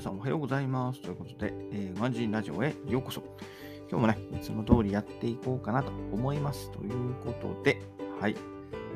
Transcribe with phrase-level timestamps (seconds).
[0.00, 1.02] 皆さんおはようございます。
[1.02, 3.22] ということで、えー、ワンジンラジオへようこそ。
[3.90, 6.70] 今日もね、いつも通りやっていこうかなと思います。
[6.70, 7.82] ということで、
[8.18, 8.34] はい。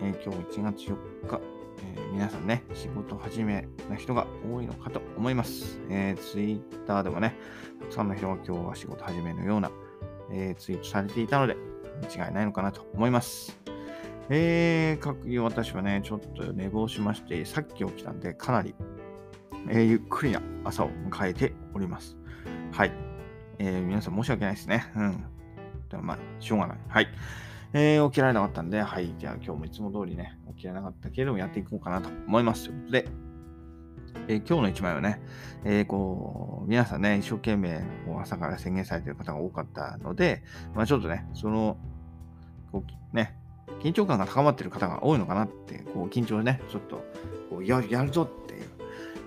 [0.00, 0.96] えー、今日1月4
[1.28, 1.40] 日、
[1.82, 5.78] えー、皆さんね、仕事始めな人が多いのかと思います。
[5.90, 7.36] えー、ツイッターでもね、
[7.80, 9.70] たくさんの人が今日は仕事始めのような、
[10.32, 11.54] え、ツイートされていたので、
[12.16, 13.60] 間違いないのかなと思います。
[14.30, 18.74] えー、各私はね、ちょっと寝坊しまして、さっき起きたんで、かなり
[19.68, 22.16] えー、ゆっくりな朝を迎えております。
[22.72, 22.92] はい。
[23.58, 24.84] えー、皆さん申し訳ないですね。
[24.96, 25.24] うん。
[25.88, 26.78] でもまあ、しょうがない。
[26.88, 27.08] はい。
[27.72, 29.14] えー、起きられなかったんで、はい。
[29.18, 32.66] じゃあ今日もいつも通りね、起きられなかったけれどもやっていこうかなと思います。
[32.66, 33.08] ということで、
[34.28, 35.20] えー、今日の一枚はね、
[35.64, 40.42] えー、こう、皆さんね、一生懸命こう朝から宣言されている方が多かったので、
[40.74, 41.76] まあちょっとね、その、
[42.70, 43.36] こう、ね、
[43.80, 47.04] 緊張感が高まっている方が多いのかなって、こう、緊張ね、ちょっと、
[47.50, 48.68] こうややるぞっていう、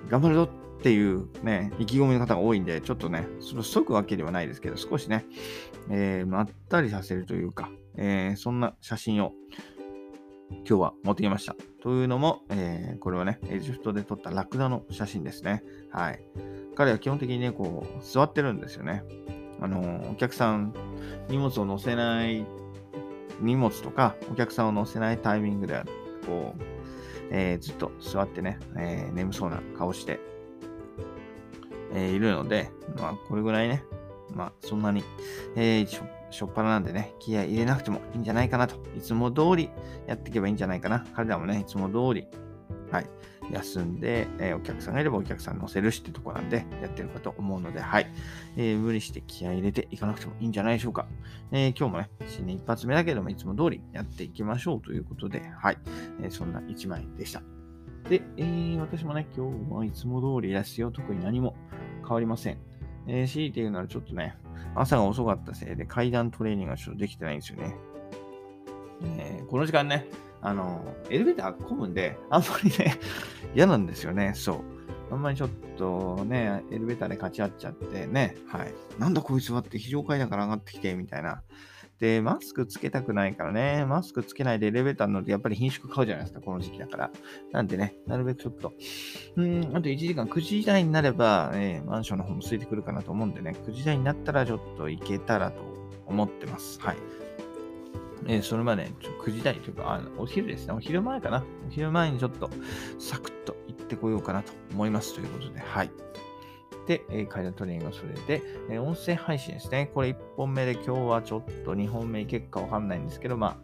[0.09, 5.25] 頑張るぞっていうね、意気込みの方が多いんで、ちょっとね、その即わけではないですけど、少しね、
[5.89, 9.33] えー、まったりさせるというか、えー、そんな写真を
[10.49, 11.55] 今日は持ってきました。
[11.81, 15.63] というのも、えー、これはね、エジプトで撮ったラクダの写真ですね。
[15.91, 16.21] はい。
[16.75, 19.03] 彼は基本的にね、こう、座ってるんですよね。
[19.59, 20.73] あの、お客さん、
[21.29, 22.45] 荷物を乗せない、
[23.41, 25.83] 荷物とか、お客さんを乗せないタイミングで、
[26.25, 26.76] こう、
[27.31, 30.19] えー、ずっと座ってね、えー、眠そうな顔して、
[31.93, 33.83] えー、いるので、まあ、これぐらいね、
[34.33, 35.03] まあ、そんなに、
[35.55, 38.75] えー、しょしょっぱななんでね、気合い入れなくてもいいんじゃないかなと。
[38.97, 39.69] いつも通り
[40.07, 41.05] やっていけばいいんじゃないかな。
[41.15, 42.27] 彼らもね、いつも通り、
[42.91, 43.09] はい、
[43.51, 48.07] 休んで、えー、お客さんがいればお客さん乗せるしってとこなんで、やってるかと思うので、はい。
[48.55, 51.07] えー、無理して気合入れていかなくてもいいんじゃないでしょうか。
[51.51, 55.77] えー、今日もね、新年一発目だけども、いつも通りやっていきましょうということで、はい。
[56.21, 57.41] えそんな一枚でした。
[58.09, 60.91] で、え、私もね、今日はいつも通りですよ。
[60.91, 61.55] 特に何も
[62.01, 62.57] 変わりません。
[63.07, 64.37] えー、強いて言うならちょっとね、
[64.75, 67.75] 朝が遅かったせいで階段トレーニングがちょっとできてないんですよね。
[69.17, 70.05] え、この時間ね、
[70.41, 72.99] あの、エレベーター混むんで、あんまりね、
[73.55, 74.61] 嫌なんですよね、そう。
[75.11, 78.73] あんまりちょっとね、エレベーターで勝ち合っちゃってね、はい。
[78.99, 81.43] なんだこいつはって非常階段から上がってきて、みたいな。
[81.99, 87.11] で、マスクつけたくないからね、マスクつけないでエレベーター乗ってやっぱり品種買うじゃないですか、この時期だから。
[87.51, 88.73] なんでね、なるべくちょっと、
[89.35, 95.63] うん、あと1時間、9時台になれば、えー、マンションの方も空いてくるかなと思うんでね、9時台になったらちょっと行けたらと
[96.05, 96.79] 思ってます。
[96.81, 96.97] はい。
[98.27, 100.73] えー、それまでちょ9時台というかあの、お昼ですね。
[100.73, 101.43] お昼前かな。
[101.67, 102.49] お昼前にちょっと
[102.99, 105.91] サクッと行ってこようかなと思いますということで、はい。
[106.87, 109.89] で、えー、階段トレーニングをそれで、えー、音声配信ですね。
[109.93, 113.57] これ1本目で今日はちょっと2本目結果わかんないんですけど、まあ、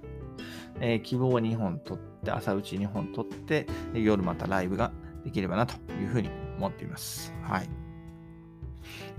[0.80, 4.92] えー、希望2本取って、朝打ち2本取って、夜またライブが
[5.24, 7.34] できればなというふうに思っています。
[7.44, 7.70] はい。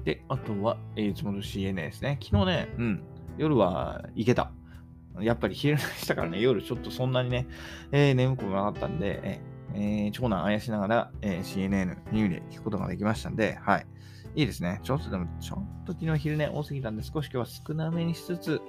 [0.05, 2.19] で、あとは、えー、いつもの CNN ですね。
[2.23, 3.03] 昨日ね、うん、
[3.39, 4.53] 夜は行けた。
[5.21, 7.47] やっぱり昼寝したからね、夜ちょっとそんなにね、
[7.93, 9.41] えー、眠くもなかったんで、
[9.75, 13.87] えー、長男あやしながら、えー、CNN ニューで聞くことができましたんで、はい。
[14.37, 14.81] いいですね。
[14.83, 18.61] ちょっとでも、ちょっと昨日昼寝多すぎたんで、少し今日は少なめにしつつ、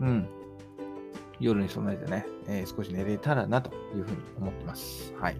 [0.00, 0.28] うん、
[1.40, 5.12] 夜に備えてね、えー、少し寝れたらなというふうに思ってます。
[5.20, 5.36] はい。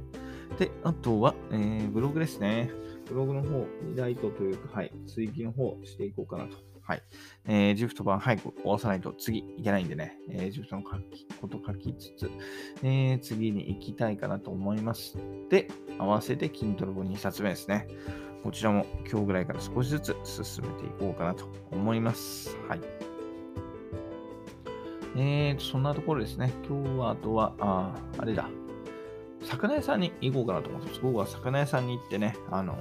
[0.58, 2.70] で、あとは、えー、ブログですね。
[3.08, 7.03] ブログの方、リライトというか、はい、追記の方していこうかなとはい。
[7.47, 12.31] えー、ジフト版早く終わさないと次いけないんでね、えー、ジフトの書きこと書きつつ、
[12.82, 15.16] えー、次に行きたいかなと思います。
[15.48, 17.87] で、合わせて筋トレ本2冊目ですね。
[18.43, 22.56] こちらも今日ぐらいから少しずつ進めていこうかなと思います。
[22.69, 22.81] はい。
[25.16, 26.53] えー、そんなところですね。
[26.66, 28.49] 今日はあとは、あ、あれだ。
[29.44, 31.00] 魚屋さんに行こうかなと思ってます。
[31.00, 32.75] 午後は魚屋さんに行ってね、あの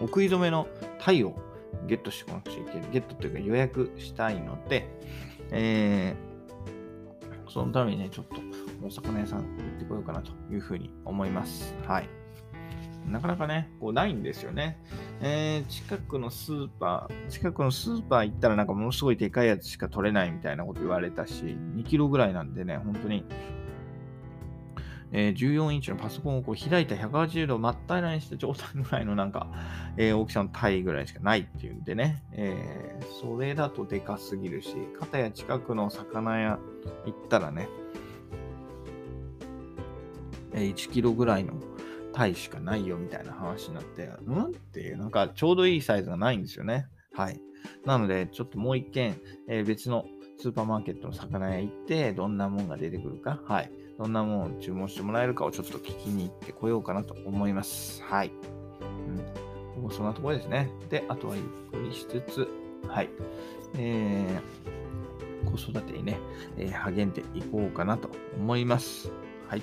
[0.00, 0.66] ー、お食い初めの
[0.98, 1.34] タイを
[1.86, 2.90] ゲットしてこなくちゃいけない。
[2.92, 4.88] ゲットというか予約したいので、
[5.50, 8.36] えー、そのためにね、ちょっと
[8.86, 9.46] お魚屋さん行っ
[9.78, 11.74] てこようかなというふうに思います。
[11.86, 12.08] はい。
[13.08, 14.78] なかなかね、こうないんですよね。
[15.20, 23.24] えー、近くのスーパー、近くのスーパー行ったらなんかものすごいでかいやつしか取れないみたいなこと言われたし、2キロぐらいなんでね、本当に
[25.12, 29.46] えー、14インチのパソコンをこう開いた180度真っ平らにした状態ぐらいのなんか、
[29.96, 36.58] えー、大きさの体ぐらいしかないっていうんでね、えー、それだとでかすぎるし、片や近くの魚屋
[37.04, 37.68] 行ったらね、
[40.54, 41.54] え、1キロぐらいの
[42.12, 46.86] 体しかないよみたいな話になって、うんっていう、なんかちょうどいいサイズがないんですよね。
[47.14, 47.40] はい。
[47.84, 50.04] なので、ちょっともう一軒、え、別の
[50.42, 53.70] スーパーマーケットの魚屋行って、どんなもんが出てくるか、はい。
[53.96, 58.02] どんなもん注文してもらえるかをちょっと聞きに行ってこようかなと思います。
[58.02, 58.32] はい。
[59.78, 60.68] うん、そんなところですね。
[60.90, 62.48] で、あとはゆっくりしつつ、
[62.88, 63.10] はい。
[63.78, 66.18] えー、子育てにね、
[66.58, 69.12] えー、励んでいこうかなと思います。
[69.46, 69.62] はい。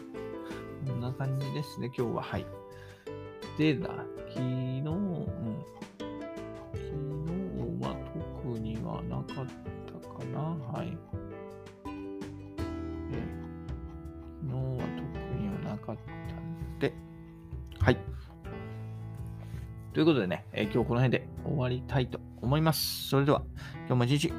[0.88, 2.24] こんな感じですね、今日は。
[2.24, 2.46] はい。
[3.58, 3.90] でだ、
[10.40, 10.80] な。
[10.80, 10.98] はい。
[11.86, 11.92] 昨
[14.48, 16.94] 日は特にはなかったんで、
[17.80, 17.98] はい。
[19.94, 23.10] ということでね、えー、今日この辺で終わりたいと思います。
[23.10, 23.44] それでは、
[23.88, 24.34] 今日も一日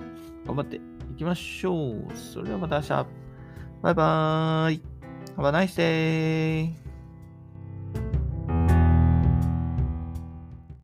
[0.46, 0.80] 頑張ってい
[1.18, 2.16] きましょう。
[2.16, 3.06] それではまた明日。
[3.82, 4.82] バイバーイ。
[5.36, 6.89] Have a nice day.